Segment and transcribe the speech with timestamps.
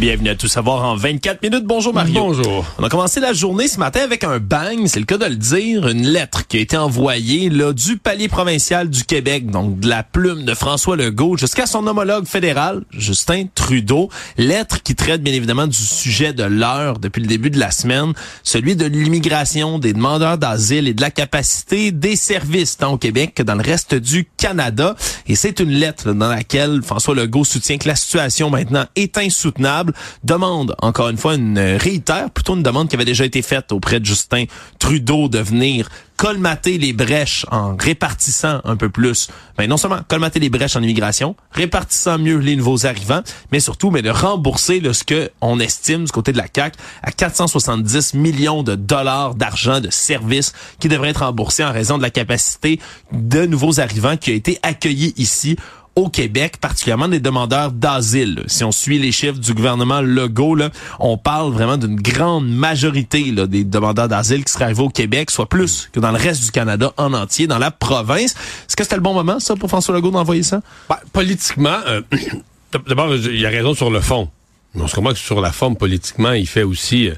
[0.00, 1.66] Bienvenue à Tout savoir en 24 minutes.
[1.66, 2.14] Bonjour Mario.
[2.14, 2.64] Bonjour.
[2.78, 5.36] On a commencé la journée ce matin avec un bang, c'est le cas de le
[5.36, 9.86] dire, une lettre qui a été envoyée là, du palier provincial du Québec, donc de
[9.86, 14.08] la plume de François Legault jusqu'à son homologue fédéral, Justin Trudeau.
[14.38, 18.14] Lettre qui traite bien évidemment du sujet de l'heure depuis le début de la semaine,
[18.42, 23.34] celui de l'immigration, des demandeurs d'asile et de la capacité des services tant au Québec
[23.34, 24.96] que dans le reste du Canada.
[25.26, 29.89] Et c'est une lettre dans laquelle François Legault soutient que la situation maintenant est insoutenable
[30.24, 34.00] demande, encore une fois, une réitère, plutôt une demande qui avait déjà été faite auprès
[34.00, 34.44] de Justin
[34.78, 35.88] Trudeau de venir
[36.20, 40.82] colmater les brèches en répartissant un peu plus, ben non seulement colmater les brèches en
[40.82, 43.22] immigration, répartissant mieux les nouveaux arrivants,
[43.52, 47.10] mais surtout mais de rembourser ce que on estime du côté de la CAC à
[47.10, 52.10] 470 millions de dollars d'argent de services qui devraient être remboursés en raison de la
[52.10, 52.80] capacité
[53.12, 55.56] de nouveaux arrivants qui a été accueillis ici
[55.96, 58.44] au Québec, particulièrement des demandeurs d'asile.
[58.46, 63.32] Si on suit les chiffres du gouvernement Legault, là, on parle vraiment d'une grande majorité
[63.32, 66.50] des demandeurs d'asile qui seraient arrivés au Québec, soit plus que dans le reste du
[66.50, 68.32] Canada en entier, dans la province.
[68.32, 70.62] Est-ce que c'était le bon moment, ça, pour François Legault d'envoyer ça?
[70.88, 72.02] Ben, politiquement, euh,
[72.88, 74.28] d'abord, il a raison sur le fond.
[74.74, 77.08] Mais on se comprend que sur la forme, politiquement, il fait aussi...
[77.08, 77.14] Euh,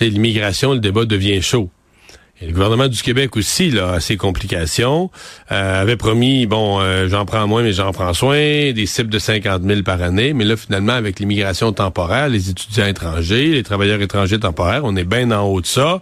[0.00, 1.70] l'immigration, le débat devient chaud.
[2.40, 5.10] Le gouvernement du Québec aussi a ses complications.
[5.50, 9.18] Euh, avait promis, bon, euh, j'en prends moins, mais j'en prends soin, des cibles de
[9.18, 10.34] 50 000 par année.
[10.34, 15.04] Mais là, finalement, avec l'immigration temporaire, les étudiants étrangers, les travailleurs étrangers temporaires, on est
[15.04, 16.00] bien en haut de ça.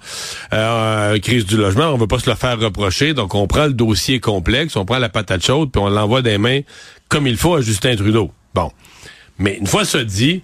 [0.52, 3.14] Euh, crise du logement, on veut pas se le faire reprocher.
[3.14, 6.36] Donc, on prend le dossier complexe, on prend la patate chaude, puis on l'envoie des
[6.36, 6.60] mains
[7.08, 8.30] comme il faut à Justin Trudeau.
[8.54, 8.70] Bon.
[9.38, 10.42] Mais une fois ça dit,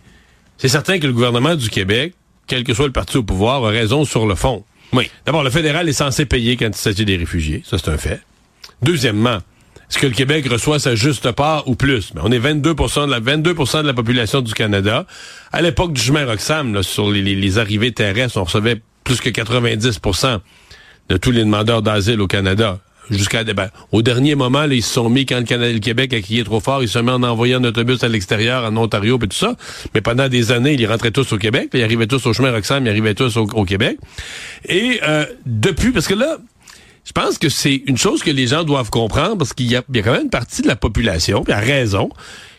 [0.56, 2.14] c'est certain que le gouvernement du Québec,
[2.46, 4.64] quel que soit le parti au pouvoir, a raison sur le fond.
[4.92, 5.10] Oui.
[5.24, 7.62] D'abord, le fédéral est censé payer quand il s'agit des réfugiés.
[7.64, 8.20] Ça, c'est un fait.
[8.82, 9.38] Deuxièmement,
[9.92, 12.12] est-ce que le Québec reçoit sa juste part ou plus?
[12.14, 15.06] Ben, on est 22 de la 22 de la population du Canada.
[15.52, 20.38] À l'époque du chemin Roxham, sur les, arrivées terrestres, on recevait plus que 90%
[21.08, 22.78] de tous les demandeurs d'asile au Canada
[23.10, 26.20] jusqu'à ben, au dernier moment, ils se sont mis quand le Canada le Québec a
[26.20, 29.28] crié trop fort, ils se sont en envoyant un autobus à l'extérieur, en Ontario, et
[29.28, 29.54] tout ça.
[29.94, 32.84] Mais pendant des années, ils rentraient tous au Québec, ils arrivaient tous au chemin Roxham,
[32.86, 33.98] ils arrivaient tous au, Québec.
[34.68, 36.38] Et euh, depuis, parce que là,
[37.04, 39.82] je pense que c'est une chose que les gens doivent comprendre, parce qu'il y, a,
[39.82, 42.10] quand même une partie de la population, puis à raison,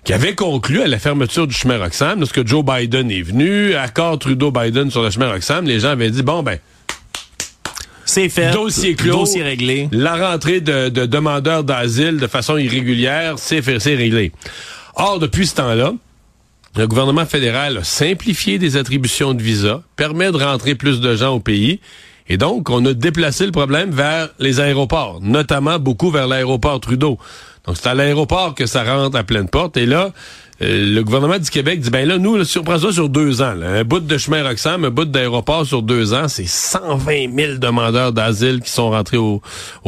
[0.03, 4.19] qui avait conclu à la fermeture du chemin Roxham, lorsque Joe Biden est venu, accord
[4.19, 6.59] Trudeau-Biden sur le chemin Roxham, les gens avaient dit, bon ben,
[8.13, 8.51] c'est fait.
[8.51, 9.13] Dossier clos.
[9.13, 9.89] Dossier réglé.
[9.91, 14.31] La rentrée de, demandeurs d'asile de façon irrégulière, c'est réglé.
[14.95, 15.93] Or, depuis ce temps-là,
[16.75, 21.35] le gouvernement fédéral a simplifié des attributions de visa, permet de rentrer plus de gens
[21.35, 21.79] au pays.
[22.29, 27.17] Et donc, on a déplacé le problème vers les aéroports, notamment beaucoup vers l'aéroport Trudeau.
[27.65, 29.75] Donc, c'est à l'aéroport que ça rentre à pleine porte.
[29.77, 30.11] Et là,
[30.59, 33.55] le gouvernement du Québec dit, ben là, nous, si on prend ça sur deux ans,
[33.61, 38.13] un bout de chemin Roxham, un bout d'aéroport sur deux ans, c'est 120 000 demandeurs
[38.13, 39.41] d'asile qui sont rentrés au,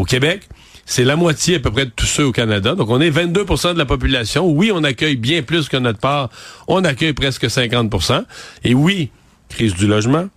[0.07, 0.41] Québec.
[0.87, 2.75] C'est la moitié à peu près de tous ceux au Canada.
[2.75, 4.47] Donc, on est 22% de la population.
[4.47, 6.29] Oui, on accueille bien plus que notre part.
[6.67, 8.23] On accueille presque 50%
[8.63, 9.09] Et oui,
[9.49, 10.27] crise du logement.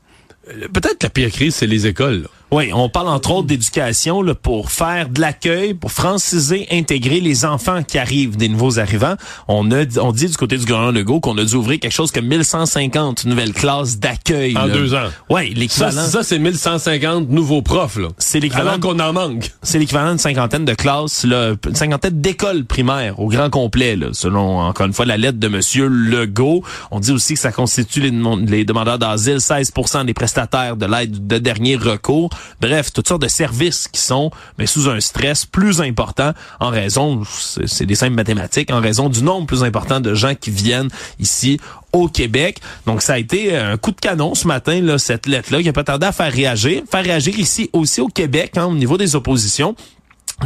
[0.48, 2.28] Euh, peut-être la pire crise, c'est les écoles.
[2.50, 7.82] Oui, on parle entre autres d'éducation pour faire de l'accueil, pour franciser, intégrer les enfants
[7.82, 9.16] qui arrivent, des nouveaux arrivants.
[9.48, 12.10] On a, on dit du côté du gouvernement Legault qu'on a dû ouvrir quelque chose
[12.10, 14.56] comme 1150 nouvelles classes d'accueil.
[14.56, 15.08] En deux ans.
[15.28, 15.92] Oui, l'équivalent.
[15.92, 18.08] Ça, ça c'est 1150 nouveaux profs, là.
[18.16, 18.68] C'est l'équivalent.
[18.68, 19.50] Alors qu'on en manque.
[19.62, 24.08] C'est l'équivalent d'une cinquantaine de classes, là, une cinquantaine d'écoles primaires au grand complet, là,
[24.12, 26.62] selon, encore une fois, la lettre de Monsieur Legault.
[26.90, 28.12] On dit aussi que ça constitue les,
[28.46, 32.30] les demandeurs d'asile 16% des prestataires de l'aide de dernier recours.
[32.60, 37.22] Bref, toutes sortes de services qui sont mais sous un stress plus important en raison,
[37.66, 41.60] c'est des simples mathématiques, en raison du nombre plus important de gens qui viennent ici
[41.92, 42.60] au Québec.
[42.86, 45.72] Donc, ça a été un coup de canon ce matin, là, cette lettre-là, qui a
[45.72, 46.82] pas tardé à faire réagir.
[46.90, 49.74] Faire réagir ici aussi au Québec, hein, au niveau des oppositions.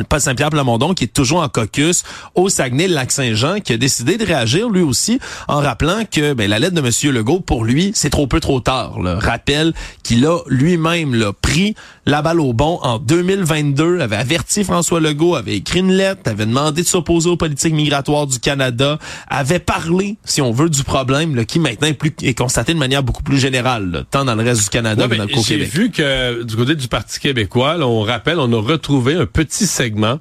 [0.08, 2.02] Paul Saint-Pierre Plamondon, qui est toujours en caucus
[2.34, 5.18] au Saguenay-Lac-Saint-Jean, qui a décidé de réagir lui aussi
[5.48, 7.14] en rappelant que ben, la lettre de M.
[7.14, 9.00] Legault, pour lui, c'est trop peu trop tard.
[9.00, 9.18] Là.
[9.18, 11.74] Rappelle qu'il a lui-même pris
[12.06, 16.46] la balle au bon en 2022, avait averti François Legault, avait écrit une lettre, avait
[16.46, 18.98] demandé de s'opposer aux politiques migratoires du Canada,
[19.28, 22.78] avait parlé, si on veut, du problème là, qui maintenant est, plus, est constaté de
[22.78, 25.44] manière beaucoup plus générale, tant dans le reste du Canada que dans le Québec.
[25.46, 29.66] J'ai vu que du côté du Parti québécois, on rappelle, on a retrouvé un petit
[29.82, 30.20] segment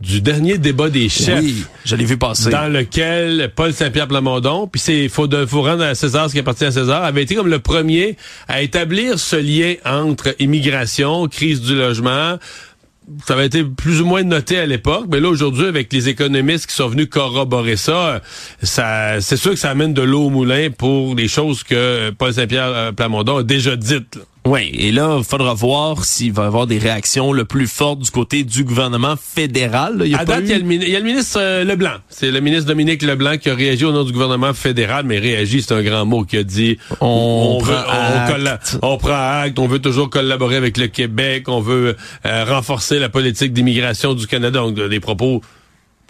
[0.00, 1.42] du dernier débat des chefs.
[1.42, 2.50] Oui, je l'ai vu passer.
[2.50, 6.40] Dans lequel Paul Saint-Pierre Plamondon, puis c'est faut, de, faut rendre à César ce qui
[6.40, 8.16] appartient à César, avait été comme le premier
[8.46, 12.38] à établir ce lien entre immigration, crise du logement,
[13.26, 16.66] ça avait été plus ou moins noté à l'époque, mais là aujourd'hui avec les économistes
[16.66, 18.20] qui sont venus corroborer ça,
[18.62, 22.32] ça c'est sûr que ça amène de l'eau au moulin pour les choses que Paul
[22.32, 24.18] Saint-Pierre euh, Plamondon a déjà dites.
[24.46, 27.98] Oui, et là, il faudra voir s'il va y avoir des réactions le plus fortes
[27.98, 30.00] du côté du gouvernement fédéral.
[30.04, 30.58] Il y a, date, il, y a
[31.00, 31.96] le, ministre euh, Leblanc.
[32.08, 35.60] C'est le ministre Dominique Leblanc qui a réagi au nom du gouvernement fédéral, mais réagi,
[35.60, 38.78] c'est un grand mot, qui a dit on, prend acte.
[38.80, 43.08] On, prend acte, on veut toujours collaborer avec le Québec, on veut euh, renforcer la
[43.08, 44.60] politique d'immigration du Canada.
[44.60, 45.42] Donc, des propos,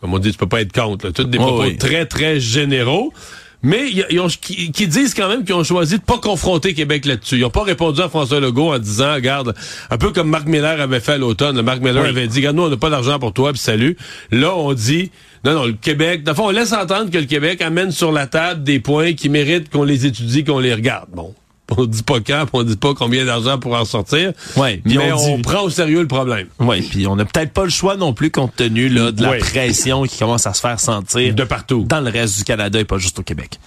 [0.01, 1.07] comme on dit, tu peux pas être contre.
[1.07, 1.13] Là.
[1.13, 3.13] Tous des propos très, très généraux.
[3.63, 7.37] Mais ils ont, qui, disent quand même qu'ils ont choisi de pas confronter Québec là-dessus.
[7.37, 9.55] Ils n'ont pas répondu à François Legault en disant, regarde,
[9.91, 11.61] un peu comme Marc Miller avait fait à l'automne.
[11.63, 13.97] Marc Miller avait dit, regarde, nous, on n'a pas d'argent pour toi, puis salut.
[14.31, 15.11] Là, on dit,
[15.45, 18.63] non, non, le Québec, dans on laisse entendre que le Québec amène sur la table
[18.63, 21.09] des points qui méritent qu'on les étudie, qu'on les regarde.
[21.13, 21.35] Bon,
[21.77, 24.33] on dit pas quand, on dit pas combien d'argent pour en sortir.
[24.57, 26.47] Ouais, mais on, prend au sérieux le problème.
[26.59, 29.39] Oui, puis on n'a peut-être pas le choix non plus compte tenu là, de la
[29.39, 32.85] pression qui commence à se faire sentir de partout dans le reste du Canada et
[32.85, 33.59] pas juste au Québec.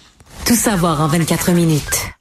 [0.45, 2.12] Tout savoir en 24 minutes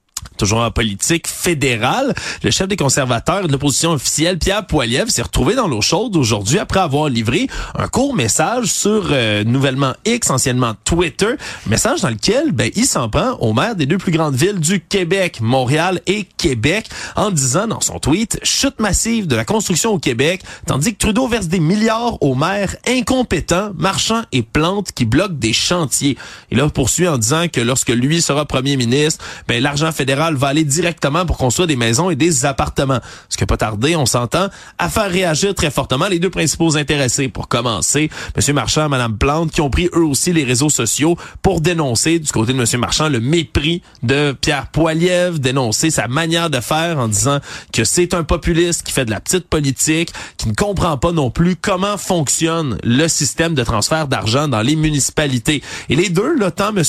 [0.41, 2.15] toujours en politique fédérale.
[2.43, 6.59] Le chef des conservateurs de l'opposition officielle, Pierre Poilievre, s'est retrouvé dans l'eau chaude aujourd'hui
[6.59, 7.47] après avoir livré
[7.79, 11.35] un court message sur euh, nouvellement X, anciennement Twitter,
[11.67, 14.81] message dans lequel ben, il s'en prend au maire des deux plus grandes villes du
[14.81, 19.99] Québec, Montréal et Québec, en disant dans son tweet chute massive de la construction au
[19.99, 25.35] Québec, tandis que Trudeau verse des milliards aux maires incompétents, marchands et plantes qui bloquent
[25.35, 26.17] des chantiers.
[26.51, 30.49] Il a poursuit en disant que lorsque lui sera premier ministre, ben, l'argent fédéral va
[30.49, 33.00] aller directement pour construire des maisons et des appartements.
[33.29, 34.49] Ce qui n'a pas tardé, on s'entend,
[34.79, 37.29] à faire réagir très fortement les deux principaux intéressés.
[37.29, 38.55] Pour commencer, M.
[38.55, 42.31] Marchand et Mme Plante, qui ont pris eux aussi les réseaux sociaux pour dénoncer, du
[42.31, 42.81] côté de M.
[42.81, 47.41] Marchand, le mépris de Pierre Poilievre, dénoncer sa manière de faire en disant
[47.73, 51.31] que c'est un populiste qui fait de la petite politique, qui ne comprend pas non
[51.31, 55.62] plus comment fonctionne le système de transfert d'argent dans les municipalités.
[55.88, 56.82] Et les deux, là, tant M.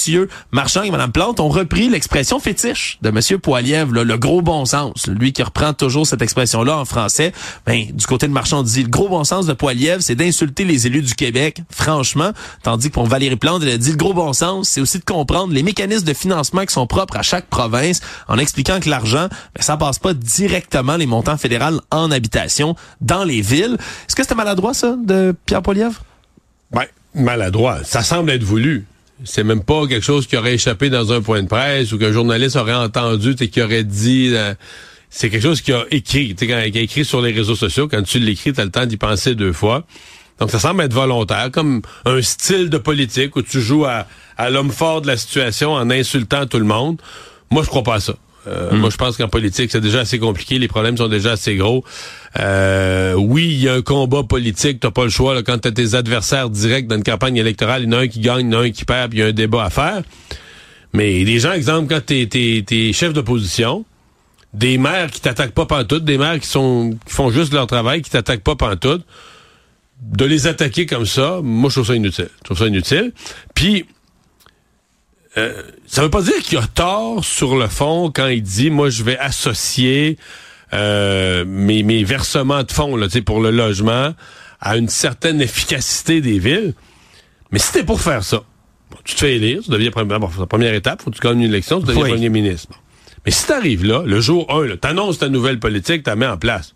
[0.51, 3.30] Marchand et Mme Plante, ont repris l'expression fétiche de M.
[3.31, 7.31] Le gros bon sens, lui qui reprend toujours cette expression-là en français,
[7.65, 10.87] ben, du côté de Marchand, dit le gros bon sens de Poilievre, c'est d'insulter les
[10.87, 12.31] élus du Québec, franchement,
[12.63, 15.05] tandis que pour Valérie Plante, elle a dit le gros bon sens, c'est aussi de
[15.05, 19.27] comprendre les mécanismes de financement qui sont propres à chaque province, en expliquant que l'argent,
[19.55, 23.77] ben, ça passe pas directement les montants fédéraux en habitation dans les villes.
[24.07, 26.01] Est-ce que c'était maladroit, ça, de Pierre Poilievre?
[26.71, 27.83] Ben, maladroit.
[27.83, 28.85] Ça semble être voulu
[29.23, 32.12] c'est même pas quelque chose qui aurait échappé dans un point de presse ou qu'un
[32.12, 34.53] journaliste aurait entendu et qui aurait dit euh,
[35.09, 37.88] c'est quelque chose qui a écrit, qui a écrit sur les réseaux sociaux.
[37.88, 39.85] Quand tu l'écris, tu as le temps d'y penser deux fois.
[40.39, 44.07] Donc ça semble être volontaire, comme un style de politique où tu joues à,
[44.38, 47.00] à l'homme fort de la situation en insultant tout le monde.
[47.51, 48.13] Moi, je crois pas à ça.
[48.47, 48.71] Euh.
[48.73, 50.57] Moi, je pense qu'en politique, c'est déjà assez compliqué.
[50.57, 51.83] Les problèmes sont déjà assez gros.
[52.39, 54.79] Euh, oui, il y a un combat politique.
[54.79, 55.35] T'as pas le choix.
[55.35, 58.07] Là, quand t'as tes adversaires directs dans une campagne électorale, il y en a un
[58.07, 59.69] qui gagne, il y en a un qui perd, il y a un débat à
[59.69, 60.01] faire.
[60.93, 63.85] Mais les gens, exemple, quand t'es es, chef d'opposition,
[64.53, 68.01] des maires qui t'attaquent pas pantoute, des maires qui sont qui font juste leur travail,
[68.01, 69.05] qui t'attaquent pas pantoute,
[70.01, 72.29] de les attaquer comme ça, moi, je trouve ça inutile.
[72.39, 73.13] Je trouve ça inutile.
[73.53, 73.85] Puis,
[75.37, 78.89] euh, ça veut pas dire qu'il a tort sur le fond quand il dit moi
[78.89, 80.17] je vais associer
[80.73, 84.13] euh, mes, mes versements de fonds là, pour le logement
[84.59, 86.73] à une certaine efficacité des villes.
[87.51, 88.43] Mais si t'es pour faire ça,
[89.03, 91.50] tu te fais élire, tu deviens première, la première étape, faut que tu gagnes une
[91.50, 92.73] élection, tu deviens premier ministre.
[93.25, 96.75] Mais si t'arrives là, le jour 1, t'annonces ta nouvelle politique, t'as mets en place.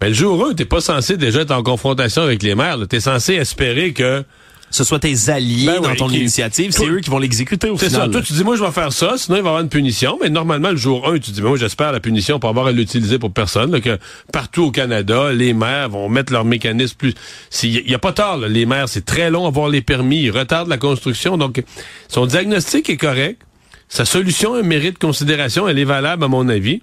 [0.00, 2.78] Mais le jour 1, t'es pas censé déjà être en confrontation avec les maires.
[2.88, 4.24] T'es censé espérer que
[4.70, 7.90] ce soit tes alliés ben dans ton initiative, c'est eux qui vont l'exécuter au final.
[7.90, 8.08] C'est ça.
[8.08, 10.18] Toi, tu dis, moi, je vais faire ça, sinon il va y avoir une punition.
[10.20, 13.18] Mais normalement, le jour 1, tu dis, moi, j'espère la punition pour avoir à l'utiliser
[13.18, 13.80] pour personne.
[13.80, 13.98] que
[14.32, 17.14] partout au Canada, les maires vont mettre leur mécanisme plus...
[17.62, 20.30] Il n'y a, pas tard, les maires, c'est très long à avoir les permis, ils
[20.30, 21.36] retardent la construction.
[21.36, 21.62] Donc,
[22.08, 23.42] son diagnostic est correct.
[23.88, 26.82] Sa solution mérite considération, elle est valable à mon avis.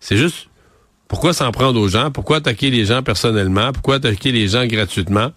[0.00, 0.48] C'est juste,
[1.08, 2.10] pourquoi s'en prendre aux gens?
[2.10, 3.72] Pourquoi attaquer les gens personnellement?
[3.72, 5.32] Pourquoi attaquer les gens gratuitement?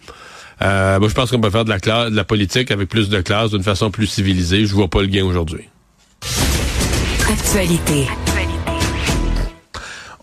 [0.62, 3.10] Euh, moi, je pense qu'on peut faire de la, classe, de la politique avec plus
[3.10, 4.66] de classe, d'une façon plus civilisée.
[4.66, 5.68] Je vois pas le gain aujourd'hui.
[7.30, 8.08] Actualité.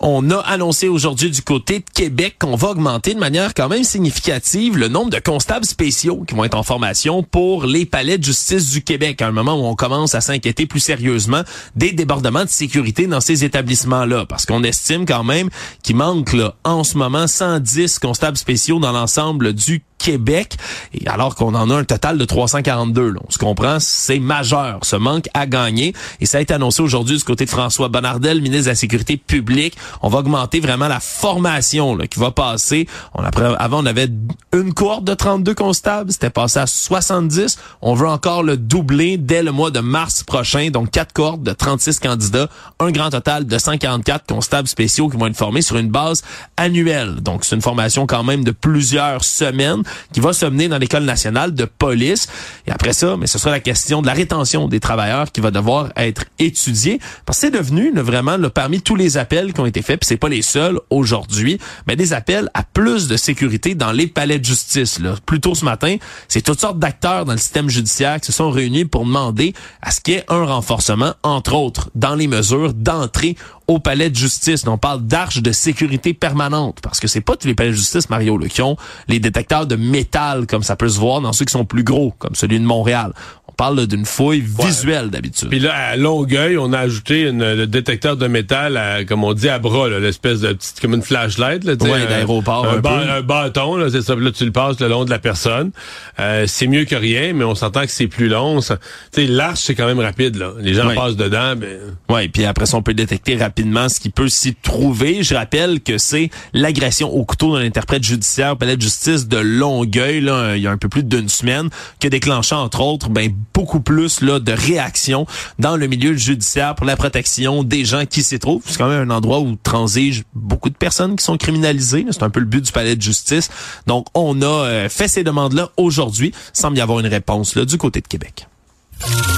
[0.01, 3.83] On a annoncé aujourd'hui du côté de Québec qu'on va augmenter de manière quand même
[3.83, 8.23] significative le nombre de constables spéciaux qui vont être en formation pour les palais de
[8.23, 11.43] justice du Québec, à un moment où on commence à s'inquiéter plus sérieusement
[11.75, 15.51] des débordements de sécurité dans ces établissements-là, parce qu'on estime quand même
[15.83, 20.57] qu'il manque là, en ce moment 110 constables spéciaux dans l'ensemble du Québec,
[20.95, 23.11] et alors qu'on en a un total de 342.
[23.11, 23.21] Là.
[23.29, 25.93] On se comprend, c'est majeur, ce manque à gagner.
[26.23, 29.19] Et ça a été annoncé aujourd'hui du côté de François Bonnardel, ministre de la Sécurité
[29.19, 29.77] publique.
[30.01, 32.89] On va augmenter vraiment la formation là, qui va passer.
[33.13, 34.09] On avant, on avait
[34.55, 37.59] une cohorte de 32 constables, c'était passé à 70.
[37.83, 41.53] On veut encore le doubler dès le mois de mars prochain, donc quatre cohortes de
[41.53, 42.49] 36 candidats,
[42.81, 46.23] un grand total de 144 constables spéciaux qui vont être formés sur une base
[46.57, 47.17] annuelle.
[47.17, 51.05] Donc c'est une formation quand même de plusieurs semaines qui va se mener dans l'école
[51.05, 52.29] nationale de police.
[52.67, 55.51] Et après ça, mais ce sera la question de la rétention des travailleurs qui va
[55.51, 59.67] devoir être étudiée parce que c'est devenu vraiment là, parmi tous les appels qui ont
[59.67, 63.75] été faits, puis c'est pas les seuls aujourd'hui, mais des appels à plus de sécurité
[63.75, 64.99] dans les palais de justice.
[64.99, 65.15] Là.
[65.27, 65.97] Plus tôt ce matin,
[66.29, 69.91] c'est toutes sortes d'acteurs dans le système judiciaire qui se sont réunis pour demander à
[69.91, 73.37] ce qu'il y ait un renforcement, entre autres, dans les mesures d'entrée
[73.69, 74.67] au palais de justice.
[74.67, 78.11] On parle d'arches de sécurité permanente parce que c'est pas tous les palais de justice,
[78.11, 81.45] Mario, là, qui ont les détecteurs de métal comme ça peut se voir dans ceux
[81.45, 83.13] qui sont plus gros, comme celui de Montréal
[83.59, 85.51] parle d'une fouille visuelle d'habitude.
[85.51, 89.35] Puis là, à Longueuil, on a ajouté une, le détecteur de métal, à, comme on
[89.35, 91.65] dit, à bras, l'espèce de petite, comme une flashlight.
[91.65, 92.65] Là, ouais, d'aéroport.
[92.67, 94.15] Un, un, bâton, là, c'est ça.
[94.15, 95.73] Là, tu le passes le long de la personne.
[96.21, 98.61] Euh, c'est mieux que rien, mais on s'entend que c'est plus long.
[98.61, 98.75] Tu
[99.11, 100.37] sais, l'arche, c'est quand même rapide.
[100.37, 100.53] Là.
[100.61, 101.57] Les gens passent dedans.
[101.57, 101.97] Ben...
[102.09, 103.58] Oui, puis après ça, on peut détecter rapidement
[103.89, 105.23] ce qui peut s'y trouver.
[105.23, 109.39] Je rappelle que c'est l'agression au couteau d'un interprète judiciaire au palais de justice de
[109.39, 111.69] Longueuil, là, il y a un peu plus d'une semaine,
[112.01, 115.27] que déclenchant, entre autres, ben beaucoup plus là de réactions
[115.59, 118.63] dans le milieu judiciaire pour la protection des gens qui s'y trouvent.
[118.67, 122.07] C'est quand même un endroit où transigent beaucoup de personnes qui sont criminalisées.
[122.11, 123.51] C'est un peu le but du palais de justice.
[123.87, 126.33] Donc, on a euh, fait ces demandes-là aujourd'hui.
[126.53, 128.47] Semble y avoir une réponse là du côté de Québec.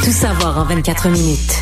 [0.05, 1.55] Tout savoir en 24 minutes.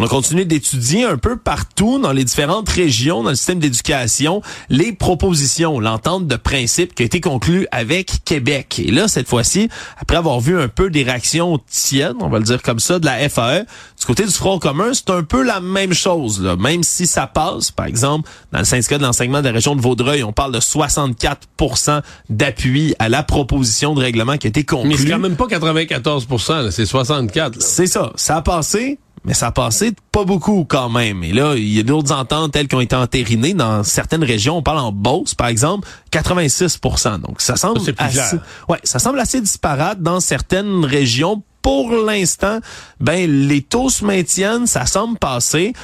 [0.00, 4.42] On a continué d'étudier un peu partout dans les différentes régions, dans le système d'éducation,
[4.68, 8.78] les propositions, l'entente de principe qui a été conclue avec Québec.
[8.78, 12.44] Et là, cette fois-ci, après avoir vu un peu des réactions tiennes, on va le
[12.44, 13.64] dire comme ça, de la FAE,
[13.98, 16.40] du côté du Front commun, c'est un peu la même chose.
[16.40, 16.54] Là.
[16.54, 19.80] Même si ça passe, par exemple, dans le syndicat de l'enseignement de la région de
[19.80, 24.90] Vaudreuil, on parle de 64% d'appui à la proposition de règlement qui a été conclue.
[24.90, 27.60] Mais c'est quand même pas 94% c'est 64.
[27.60, 28.12] C'est ça.
[28.14, 31.22] Ça a passé, mais ça a passé pas beaucoup quand même.
[31.24, 34.56] Et là, il y a d'autres ententes telles qui ont été entérinées dans certaines régions.
[34.56, 38.36] On parle en Beauce, par exemple, 86% Donc ça semble assez,
[38.68, 41.42] ouais, ça semble assez disparate dans certaines régions.
[41.62, 42.60] Pour l'instant,
[43.00, 45.74] ben les taux se maintiennent, ça semble passer,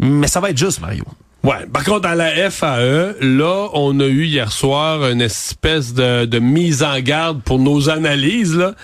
[0.00, 1.04] mais ça va être juste, Mario.
[1.42, 1.66] Ouais.
[1.72, 6.38] Par contre, à la FAE, là, on a eu hier soir une espèce de, de
[6.38, 8.74] mise en garde pour nos analyses, là.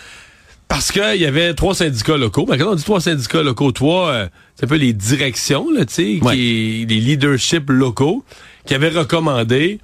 [0.69, 2.45] Parce qu'il y avait trois syndicats locaux.
[2.45, 5.85] Ben, quand on dit trois syndicats locaux, trois, euh, c'est un peu les directions, là,
[5.85, 8.25] tu sais, les leaderships locaux,
[8.67, 9.79] qui avaient recommandé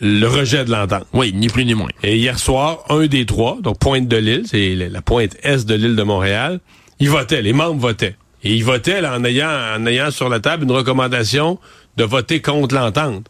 [0.00, 1.06] le rejet de l'entente.
[1.12, 1.88] Oui, ni plus ni moins.
[2.02, 5.74] Et hier soir, un des trois, donc Pointe de l'île, c'est la pointe est de
[5.74, 6.58] l'île de Montréal,
[6.98, 8.16] ils votaient, les membres votaient.
[8.42, 11.60] Et ils votaient en, ayant, en ayant sur la table une recommandation
[11.96, 13.26] de voter contre l'entente.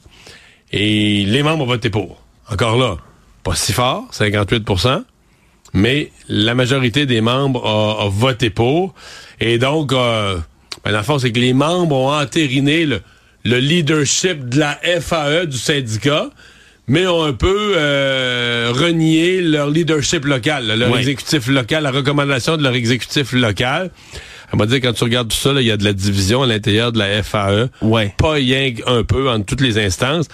[0.72, 2.22] Et les membres ont voté pour.
[2.50, 2.96] Encore là,
[3.42, 4.64] pas si fort, 58
[5.72, 8.94] mais la majorité des membres a, voté pour.
[9.40, 10.36] Et donc, euh,
[10.84, 13.00] ben, la force, c'est que les membres ont entériné le,
[13.44, 16.30] leadership de la FAE du syndicat,
[16.86, 22.62] mais ont un peu euh, renié leur leadership local, leur exécutif local, la recommandation de
[22.62, 23.90] leur exécutif local.
[24.52, 26.46] On va dire, quand tu regardes tout ça, il y a de la division à
[26.46, 27.70] l'intérieur de la FAE.
[27.80, 28.14] Ouais.
[28.18, 30.26] Pas rien un peu entre toutes les instances.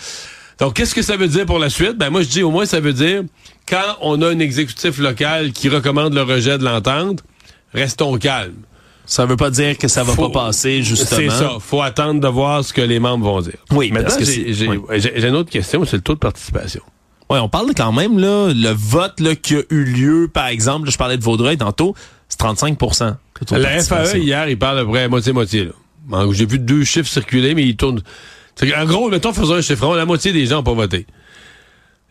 [0.59, 1.97] Donc, qu'est-ce que ça veut dire pour la suite?
[1.97, 3.23] Ben, moi, je dis, au moins, ça veut dire,
[3.68, 7.22] quand on a un exécutif local qui recommande le rejet de l'entente,
[7.72, 8.62] restons calmes.
[9.06, 11.30] Ça veut pas dire que ça va pas passer, justement.
[11.30, 11.52] C'est ça.
[11.60, 13.56] Faut attendre de voir ce que les membres vont dire.
[13.70, 16.82] Oui, Maintenant, j'ai une autre question, c'est le taux de participation.
[17.30, 20.90] Oui, on parle quand même, là, le vote là, qui a eu lieu, par exemple,
[20.90, 21.94] je parlais de Vaudreuil tantôt,
[22.28, 23.16] c'est 35%
[23.52, 25.70] La FAE, hier, il parle à peu près moitié-moitié.
[26.32, 28.02] J'ai vu deux chiffres circuler, mais ils tournent...
[28.76, 31.06] En gros, mettons, faisons un chiffre, la moitié des gens n'ont pas voté.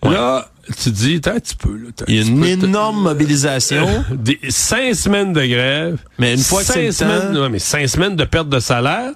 [0.03, 0.49] Là,
[0.81, 1.75] tu dis, un petit peu.
[1.75, 4.03] Là, Il y a une énorme mobilisation.
[4.11, 5.97] des, cinq semaines de grève.
[6.19, 9.11] Mais une fois que c'est semaines, mais cinq semaines de perte de salaire.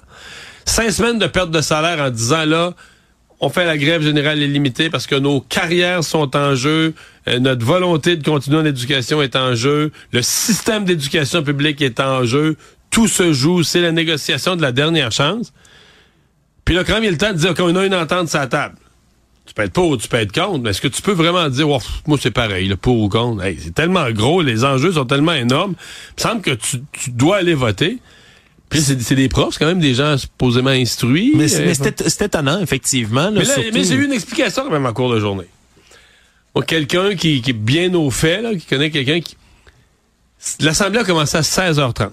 [0.64, 2.74] Cinq semaines de perte de salaire en disant, là,
[3.40, 6.94] on fait la grève générale illimitée parce que nos carrières sont en jeu,
[7.28, 11.98] euh, notre volonté de continuer en éducation est en jeu, le système d'éducation publique est
[11.98, 12.56] en jeu,
[12.90, 15.52] tout se joue, c'est la négociation de la dernière chance.
[16.64, 18.38] Puis là, quand il y a le temps de dire qu'on a une entente sur
[18.38, 18.76] la table.
[19.46, 21.48] Tu peux être pour ou tu peux être contre, mais est-ce que tu peux vraiment
[21.48, 23.42] dire, moi c'est pareil, le pour ou contre?
[23.58, 25.74] c'est tellement gros, les enjeux sont tellement énormes.
[26.10, 27.98] Il me semble que tu, dois aller voter.
[28.68, 31.32] Puis c'est des profs, c'est quand même des gens supposément instruits.
[31.34, 33.30] Mais, c'était étonnant, effectivement.
[33.32, 35.48] mais, j'ai eu une explication quand même en cours de journée.
[36.66, 39.36] quelqu'un qui, qui, est bien au fait, là, qui connaît quelqu'un qui...
[40.60, 42.10] L'Assemblée a commencé à 16h30.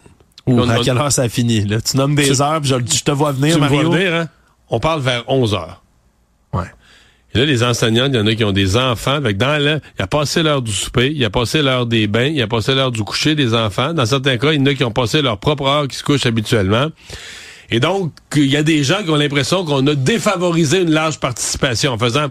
[0.48, 1.62] Ouh, à quelle heure ça a fini?
[1.66, 1.80] Là?
[1.80, 3.78] Tu nommes des heures, puis je, je, te vois venir, tu Mario.
[3.78, 4.30] Me vois venir, hein?
[4.70, 5.68] On parle vers 11h.
[6.54, 6.64] Ouais.
[7.34, 9.14] Et là, les enseignants, il y en a qui ont des enfants.
[9.14, 12.26] Avec dans là, il a passé l'heure du souper, il a passé l'heure des bains,
[12.26, 13.94] il a passé l'heure du coucher des enfants.
[13.94, 16.04] Dans certains cas, il y en a qui ont passé leur propre heure qui se
[16.04, 16.88] couchent habituellement.
[17.72, 21.20] Et donc, il y a des gens qui ont l'impression qu'on a défavorisé une large
[21.20, 22.28] participation en faisant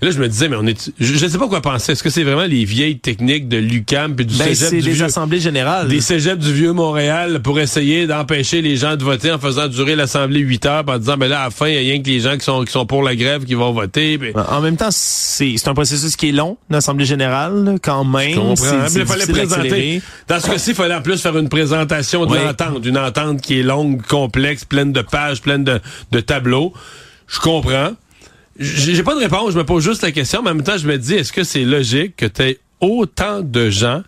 [0.00, 1.92] Là, je me disais, mais on est, je ne sais pas quoi penser.
[1.92, 4.82] Est-ce que c'est vraiment les vieilles techniques de l'UCAM puis du ben, cégep c'est du
[4.82, 5.88] des vieux, assemblées générales.
[5.88, 9.96] des cégeps du vieux Montréal pour essayer d'empêcher les gens de voter en faisant durer
[9.96, 12.08] l'assemblée 8 heures, en disant, ben là, à la fin, il y a rien que
[12.08, 14.18] les gens qui sont qui sont pour la grève qui vont voter.
[14.18, 14.32] Puis...
[14.48, 18.30] En même temps, c'est c'est un processus qui est long, l'assemblée générale, quand même.
[18.30, 18.76] Je comprends.
[18.82, 20.02] Mais c'est il fallait présenter.
[20.28, 22.38] Dans ce cas-ci, il fallait en plus faire une présentation Oui.
[22.38, 25.80] d'une entente, une entente qui est longue, complexe, pleine de pages, pleine de,
[26.12, 26.72] de tableaux.
[27.26, 27.92] Je comprends.
[28.58, 30.86] J'ai pas de réponse, je me pose juste la question, mais en même temps, je
[30.86, 34.02] me dis, est-ce que c'est logique que tu aies autant de gens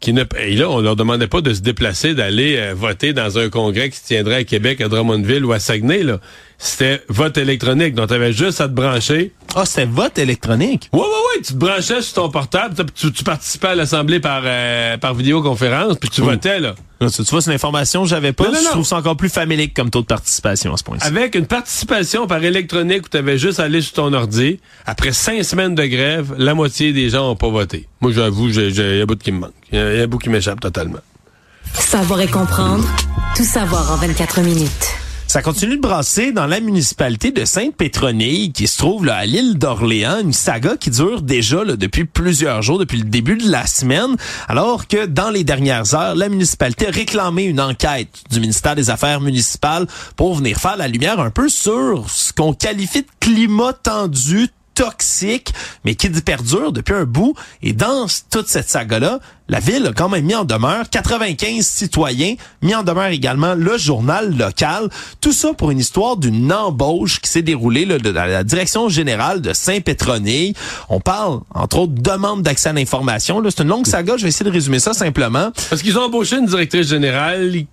[0.00, 0.24] qui ne...
[0.38, 3.88] Et là, on leur demandait pas de se déplacer, d'aller euh, voter dans un congrès
[3.88, 6.20] qui se tiendrait à Québec, à Drummondville ou à Saguenay, là.
[6.58, 9.32] C'était vote électronique, donc tu avais juste à te brancher.
[9.54, 10.88] Ah, c'était vote électronique?
[10.92, 14.40] Ouais, ouais, ouais, tu te branchais sur ton portable, tu, tu participais à l'Assemblée par,
[14.44, 16.24] euh, par vidéoconférence, puis tu Oh.
[16.24, 16.74] votais, là.
[17.00, 18.44] Tu, tu vois, c'est une information que j'avais pas.
[18.44, 21.06] Non, non, Je trouve ça encore plus familier comme taux de participation à ce point-ci.
[21.06, 25.12] Avec une participation par électronique où tu avais juste à aller sur ton ordi, après
[25.12, 27.86] cinq semaines de grève, la moitié des gens ont pas voté.
[28.00, 29.52] Moi, j'avoue, j'ai j'ai- il y a un bout qui me manque.
[29.72, 31.00] Il y a il y a un bout qui m'échappe totalement.
[31.74, 32.88] Savoir et comprendre.
[33.36, 34.70] Tout savoir en 24 minutes.
[35.36, 40.20] Ça continue de brasser dans la municipalité de Sainte-Pétronille, qui se trouve à l'île d'Orléans,
[40.20, 44.16] une saga qui dure déjà depuis plusieurs jours, depuis le début de la semaine,
[44.48, 48.88] alors que dans les dernières heures, la municipalité a réclamé une enquête du ministère des
[48.88, 53.74] Affaires municipales pour venir faire la lumière un peu sur ce qu'on qualifie de climat
[53.74, 55.52] tendu toxique,
[55.84, 57.34] mais qui perdure depuis un bout.
[57.62, 59.18] Et dans toute cette saga-là,
[59.48, 63.78] la ville a quand même mis en demeure 95 citoyens, mis en demeure également le
[63.78, 64.88] journal local.
[65.20, 69.40] Tout ça pour une histoire d'une embauche qui s'est déroulée là, de la, direction générale
[69.40, 70.54] de Saint-Pétronille.
[70.88, 73.42] On parle, entre autres, demande d'accès à l'information.
[73.48, 75.52] C'est une longue saga, je vais essayer de résumer ça simplement.
[75.70, 77.66] Parce qu'ils ont embauché une directrice générale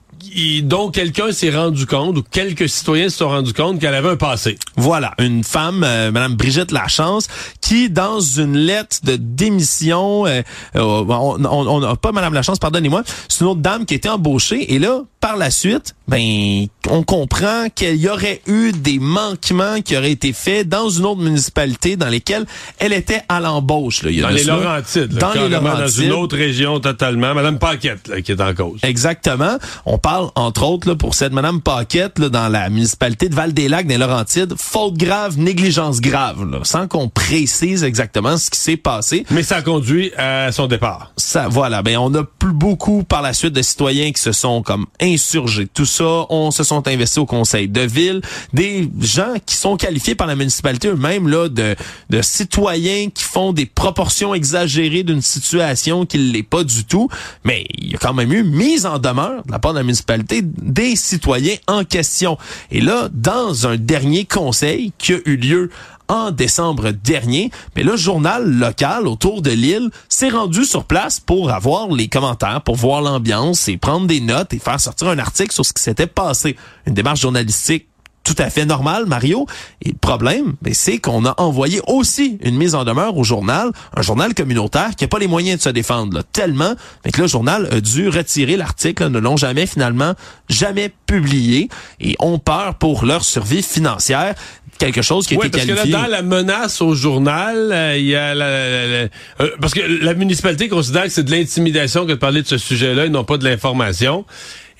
[0.63, 4.15] dont quelqu'un s'est rendu compte, ou quelques citoyens se sont rendus compte qu'elle avait un
[4.15, 4.57] passé.
[4.75, 7.27] Voilà, une femme, euh, Madame Brigitte Lachance,
[7.61, 10.41] qui dans une lettre de démission, euh,
[10.75, 13.97] euh, on, on, on a pas Madame Lachance, pardonnez-moi, c'est une autre dame qui a
[13.97, 18.99] été embauchée et là, par la suite, ben, on comprend qu'il y aurait eu des
[18.99, 22.45] manquements qui auraient été faits dans une autre municipalité dans lesquelles
[22.79, 24.03] elle était à l'embauche.
[24.03, 24.09] là.
[24.11, 24.55] Il y a Dans les cela.
[24.57, 25.13] Laurentides.
[25.13, 26.03] là, Dans les carrément Dans Laurentides.
[26.03, 27.33] une autre région totalement.
[27.33, 28.79] Madame Paquette, là, qui est en cause.
[28.83, 29.57] Exactement.
[29.85, 33.85] On parle, entre autres, là, pour cette Madame Paquette, là, dans la municipalité de Val-des-Lacs,
[33.87, 38.77] dans les Laurentides, faute grave, négligence grave, là, sans qu'on précise exactement ce qui s'est
[38.77, 39.25] passé.
[39.31, 41.11] Mais ça a conduit à son départ.
[41.17, 41.81] Ça, voilà.
[41.81, 45.67] Ben, on a plus beaucoup par la suite de citoyens qui se sont comme insurgés.
[45.73, 48.21] Tout ça, on se sont investis au conseil de ville.
[48.53, 51.75] Des gens qui sont qualifiés par la municipalité eux-mêmes, là, de,
[52.09, 57.09] de citoyens qui font des proportions exagérées d'une situation qui ne l'est pas du tout.
[57.43, 59.83] Mais il y a quand même eu mise en demeure de la part de la
[59.83, 62.37] municipalité des citoyens en question.
[62.71, 65.69] Et là, dans un dernier conseil qui a eu lieu
[66.07, 71.51] en décembre dernier, mais le journal local autour de l'île s'est rendu sur place pour
[71.51, 75.53] avoir les commentaires, pour voir l'ambiance et prendre des notes et faire sortir un article
[75.53, 76.57] sur ce qui s'était passé.
[76.85, 77.87] Une démarche journalistique
[78.23, 79.45] tout à fait normale, Mario.
[79.81, 83.69] Et le problème, ben, c'est qu'on a envoyé aussi une mise en demeure au journal,
[83.95, 87.21] un journal communautaire qui n'a pas les moyens de se défendre, là, tellement mais que
[87.21, 90.13] le journal a dû retirer l'article, ne l'ont jamais finalement
[90.49, 94.35] jamais publié et ont peur pour leur survie financière
[94.79, 96.01] quelque chose qui a Oui, été parce que là, qualifié.
[96.01, 99.07] dans la menace au journal, euh, il y a la, la- la-
[99.41, 102.57] euh, parce que la municipalité considère que c'est de l'intimidation que de parler de ce
[102.57, 104.25] sujet-là et non pas de l'information.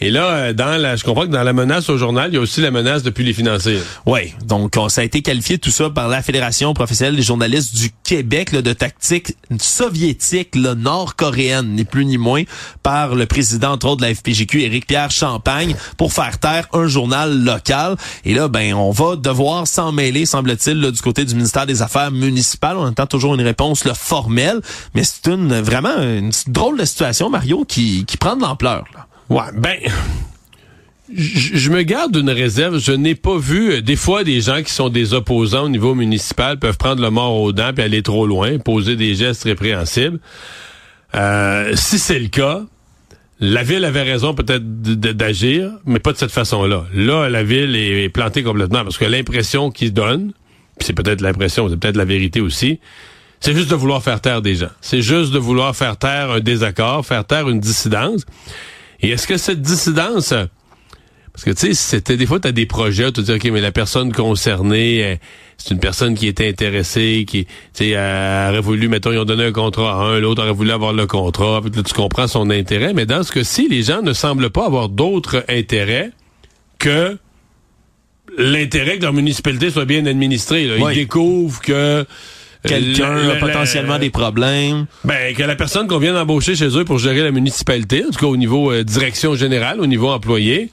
[0.06, 2.38] Et là, euh, dans la, je comprends que dans la menace au journal, il y
[2.38, 3.80] a aussi la menace depuis les financiers.
[4.06, 7.76] Oui, donc on- ça a été qualifié tout ça par la Fédération professionnelle des journalistes
[7.76, 12.44] du Québec là, de tactique soviétique nord-coréenne, ni plus ni moins,
[12.84, 17.44] par le président entre autres de la FPJQ, Éric-Pierre Champagne, pour faire taire un journal
[17.44, 17.96] local.
[18.26, 22.12] Et là, ben, on va devoir s'en mêler, semble-t-il, du côté du ministère des Affaires
[22.12, 22.78] municipales.
[22.78, 24.60] On attend toujours une réponse là, formelle,
[24.96, 28.84] mais c'est une vraiment une drôle de situation, Mario, qui, qui prend de l'ampleur.
[29.30, 29.78] Ouais, ben,
[31.16, 32.80] je me garde une réserve.
[32.80, 35.96] Je n'ai pas vu euh, des fois des gens qui sont des opposants au niveau
[35.96, 40.20] municipal peuvent prendre le mort aux dents puis aller trop loin, poser des gestes répréhensibles.
[41.16, 42.62] Euh, si c'est le cas,
[43.40, 46.86] la ville avait raison peut-être d'agir, mais pas de cette façon-là.
[46.94, 50.32] Là, la ville est, plantée complètement parce que l'impression qu'ils donnent,
[50.80, 52.80] c'est peut-être l'impression, c'est peut-être la vérité aussi,
[53.40, 54.72] C'est juste de vouloir faire taire des gens.
[54.82, 58.26] C'est juste de vouloir faire taire un désaccord, faire taire une dissidence.
[59.04, 62.66] Et est-ce que cette dissidence, parce que tu sais, c'était des fois tu as des
[62.66, 65.20] projets, tu te dis ok, mais la personne concernée,
[65.58, 69.46] c'est une personne qui était intéressée, qui, tu sais, aurait voulu, mettons, ils ont donné
[69.46, 72.50] un contrat à un, l'autre aurait voulu avoir le contrat, puis là, tu comprends son
[72.50, 72.94] intérêt.
[72.94, 76.12] Mais dans ce cas-ci, les gens ne semblent pas avoir d'autres intérêts
[76.80, 77.18] que
[78.38, 80.66] l'intérêt que leur municipalité soit bien administrée.
[80.66, 80.92] Là.
[80.92, 82.06] Ils découvrent que
[82.66, 84.86] quelqu'un a potentiellement des problèmes.
[85.04, 88.20] Ben, que la personne qu'on vient d'embaucher chez eux pour gérer la municipalité, en tout
[88.20, 90.70] cas au niveau euh, direction générale, au niveau employé,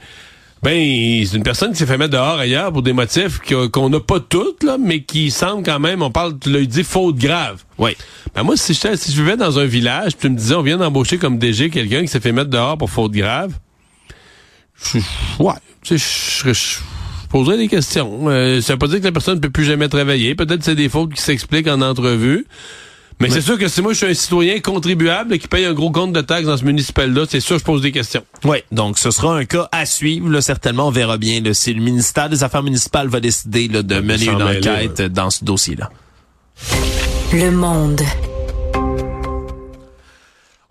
[0.63, 3.41] ben, c'est une personne qui s'est fait mettre dehors ailleurs pour des motifs
[3.73, 6.85] qu'on n'a pas toutes, là, mais qui semblent quand même, on parle, tu l'as dit,
[6.85, 7.65] faute grave.
[7.79, 7.97] Oui.
[8.35, 10.77] Ben moi, si je, si je vivais dans un village, tu me disais, on vient
[10.77, 13.53] d'embaucher comme DG quelqu'un qui s'est fait mettre dehors pour faute grave,
[14.93, 14.99] je,
[15.43, 16.79] ouais, tu sais, je, je
[17.31, 18.29] poserais des questions.
[18.29, 20.35] Euh, ça veut pas dire que la personne ne peut plus jamais travailler.
[20.35, 22.47] Peut-être c'est des fautes qui s'expliquent en entrevue.
[23.21, 25.91] Mais, c'est sûr que si moi je suis un citoyen contribuable qui paye un gros
[25.91, 28.25] compte de taxes dans ce municipal-là, c'est sûr que je pose des questions.
[28.45, 30.31] Oui, donc ce sera un cas à suivre.
[30.31, 33.83] Là, certainement, on verra bien là, si le ministère des Affaires municipales va décider là,
[33.83, 35.91] de mener une enquête dans ce dossier-là.
[37.35, 38.01] Le monde.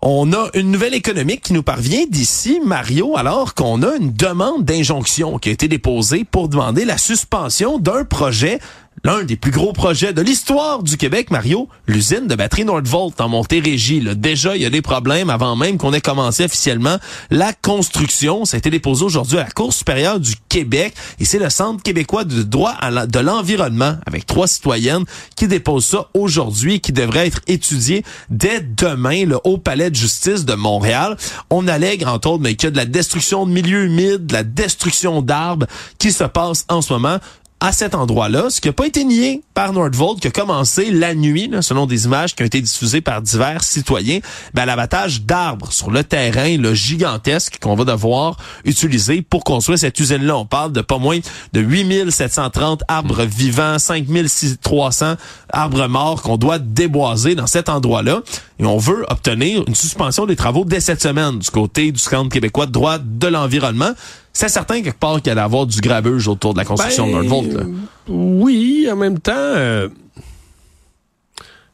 [0.02, 4.64] On a une nouvelle économique qui nous parvient d'ici, Mario, alors qu'on a une demande
[4.64, 8.60] d'injonction qui a été déposée pour demander la suspension d'un projet
[9.04, 13.28] l'un des plus gros projets de l'histoire du Québec, Mario, l'usine de batterie Nordvolt en
[13.28, 14.00] Montérégie.
[14.00, 14.14] Là.
[14.14, 16.98] Déjà, il y a des problèmes avant même qu'on ait commencé officiellement
[17.30, 18.44] la construction.
[18.44, 21.82] Ça a été déposé aujourd'hui à la Cour supérieure du Québec et c'est le Centre
[21.82, 22.74] québécois de droit
[23.06, 28.60] de l'environnement avec trois citoyennes qui déposent ça aujourd'hui et qui devrait être étudié dès
[28.60, 31.16] demain là, au Palais de justice de Montréal.
[31.48, 34.32] On allègue, entre autres, mais qu'il y a de la destruction de milieux humides, de
[34.32, 35.66] la destruction d'arbres
[35.98, 37.18] qui se passe en ce moment
[37.60, 41.14] à cet endroit-là, ce qui n'a pas été nié par Nordvolt, qui a commencé la
[41.14, 44.20] nuit, selon des images qui ont été diffusées par divers citoyens,
[44.54, 50.00] ben, l'abattage d'arbres sur le terrain le gigantesque qu'on va devoir utiliser pour construire cette
[50.00, 50.38] usine-là.
[50.38, 51.18] On parle de pas moins
[51.52, 55.16] de 8730 arbres vivants, 5300
[55.52, 58.22] arbres morts qu'on doit déboiser dans cet endroit-là.
[58.58, 62.30] Et on veut obtenir une suspension des travaux dès cette semaine du côté du Centre
[62.30, 63.92] québécois de droit de l'environnement
[64.32, 67.52] c'est certain quelque part qu'il allait avoir du grabuge autour de la construction de Nordvolt.
[67.52, 67.62] Là.
[68.08, 69.88] Oui, en même temps, euh,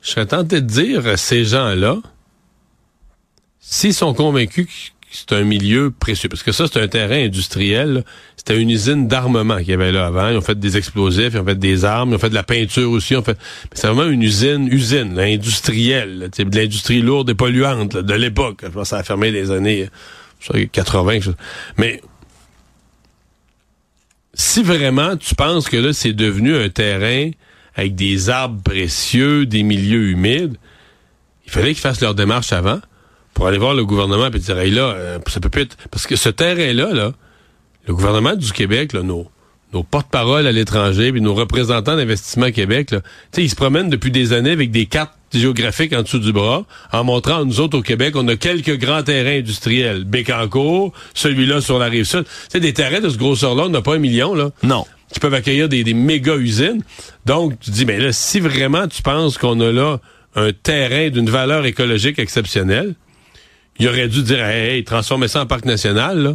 [0.00, 1.98] je serais tenté de dire, ces gens-là,
[3.60, 4.72] s'ils sont convaincus que
[5.10, 8.04] c'est un milieu précieux, parce que ça, c'est un terrain industriel,
[8.36, 10.28] c'était une usine d'armement qu'il y avait là avant.
[10.28, 12.44] Ils ont fait des explosifs, ils ont fait des armes, ils ont fait de la
[12.44, 13.14] peinture aussi.
[13.14, 13.36] Ils ont fait...
[13.72, 18.60] C'est vraiment une usine, usine industrielle, de l'industrie lourde et polluante de l'époque.
[18.62, 19.88] Je pense que ça a fermé les années
[20.70, 21.32] 80.
[21.76, 22.00] Mais
[24.36, 27.30] si vraiment tu penses que là, c'est devenu un terrain
[27.74, 30.56] avec des arbres précieux, des milieux humides,
[31.46, 32.80] il fallait qu'ils fassent leur démarche avant
[33.32, 35.76] pour aller voir le gouvernement et dire, hey, là, euh, ça peut plus être...
[35.90, 37.12] Parce que ce terrain-là, là,
[37.86, 39.26] le gouvernement du Québec, là, nos,
[39.72, 43.00] nos porte-paroles à l'étranger, puis nos représentants d'investissement Québec, là,
[43.38, 47.04] ils se promènent depuis des années avec des cartes géographiques en dessous du bras, en
[47.04, 50.04] montrant, nous autres au Québec, on a quelques grands terrains industriels.
[50.04, 52.24] Bécancourt, celui-là sur la rive sud.
[52.48, 54.50] C'est des terrains de ce grosseur-là, on n'a pas un million, là.
[54.62, 54.84] Non.
[55.12, 56.82] Qui peuvent accueillir des, des méga usines.
[57.24, 60.00] Donc, tu dis, mais là, si vraiment tu penses qu'on a là
[60.34, 62.94] un terrain d'une valeur écologique exceptionnelle,
[63.78, 66.34] il aurait dû dire, hey, hey transformez ça en parc national, là.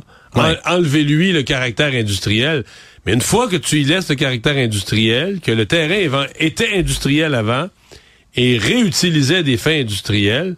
[0.65, 2.63] Enlevez-lui le caractère industriel.
[3.05, 7.33] Mais une fois que tu y laisses le caractère industriel, que le terrain était industriel
[7.33, 7.67] avant
[8.35, 10.55] et réutilisé à des fins industrielles,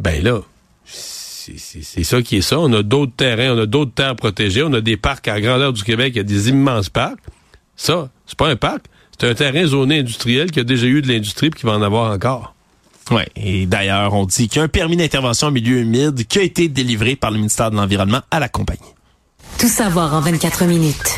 [0.00, 0.40] ben là,
[0.84, 2.58] c'est ça qui est ça.
[2.58, 5.72] On a d'autres terrains, on a d'autres terres protégées, on a des parcs à grandeur
[5.72, 7.20] du Québec, il y a des immenses parcs.
[7.76, 8.86] Ça, c'est pas un parc,
[9.18, 11.82] c'est un terrain zoné industriel qui a déjà eu de l'industrie et qui va en
[11.82, 12.54] avoir encore.
[13.10, 16.38] Oui, et d'ailleurs, on dit qu'il y a un permis d'intervention en milieu humide qui
[16.38, 18.80] a été délivré par le ministère de l'Environnement à la compagnie.
[19.58, 21.12] Tout savoir en 24 minutes.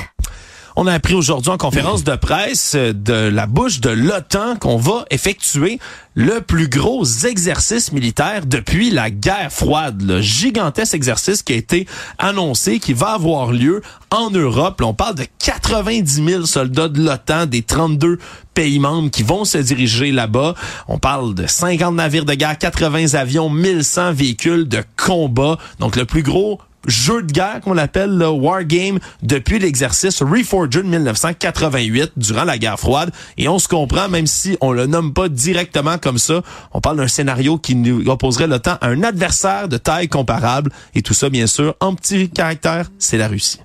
[0.79, 5.07] On a appris aujourd'hui en conférence de presse de la bouche de l'OTAN qu'on va
[5.11, 5.79] effectuer
[6.15, 10.03] le plus gros exercice militaire depuis la guerre froide.
[10.03, 11.87] Le gigantesque exercice qui a été
[12.19, 14.83] annoncé, qui va avoir lieu en Europe.
[14.83, 18.19] on parle de 90 000 soldats de l'OTAN, des 32
[18.53, 20.55] pays membres qui vont se diriger là-bas.
[20.89, 25.57] On parle de 50 navires de guerre, 80 avions, 1100 véhicules de combat.
[25.79, 30.85] Donc le plus gros jeu de guerre qu'on appelle le War Game depuis l'exercice Reforged
[30.85, 35.29] 1988 durant la guerre froide et on se comprend même si on le nomme pas
[35.29, 39.69] directement comme ça, on parle d'un scénario qui nous opposerait le temps à un adversaire
[39.69, 43.61] de taille comparable et tout ça bien sûr en petit caractère, c'est la Russie.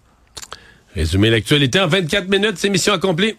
[0.95, 3.36] Résumer l'actualité en 24 minutes, c'est mission accomplie.